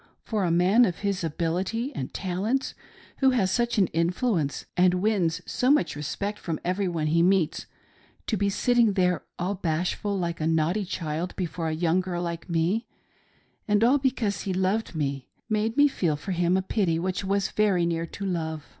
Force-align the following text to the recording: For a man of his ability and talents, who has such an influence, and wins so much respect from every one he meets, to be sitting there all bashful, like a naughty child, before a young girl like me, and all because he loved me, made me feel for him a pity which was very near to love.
For 0.23 0.43
a 0.45 0.49
man 0.49 0.83
of 0.85 1.01
his 1.05 1.23
ability 1.23 1.93
and 1.93 2.11
talents, 2.11 2.73
who 3.17 3.29
has 3.37 3.51
such 3.51 3.77
an 3.77 3.85
influence, 3.93 4.65
and 4.75 4.95
wins 4.95 5.41
so 5.45 5.69
much 5.69 5.95
respect 5.95 6.39
from 6.39 6.59
every 6.65 6.87
one 6.87 7.05
he 7.05 7.21
meets, 7.21 7.67
to 8.25 8.35
be 8.35 8.49
sitting 8.49 8.93
there 8.93 9.21
all 9.37 9.53
bashful, 9.53 10.17
like 10.17 10.41
a 10.41 10.47
naughty 10.47 10.85
child, 10.85 11.35
before 11.35 11.67
a 11.67 11.73
young 11.73 12.01
girl 12.01 12.23
like 12.23 12.49
me, 12.49 12.87
and 13.67 13.83
all 13.83 13.99
because 13.99 14.41
he 14.41 14.53
loved 14.55 14.95
me, 14.95 15.29
made 15.47 15.77
me 15.77 15.87
feel 15.87 16.15
for 16.15 16.31
him 16.31 16.57
a 16.57 16.63
pity 16.63 16.97
which 16.97 17.23
was 17.23 17.51
very 17.51 17.85
near 17.85 18.07
to 18.07 18.25
love. 18.25 18.65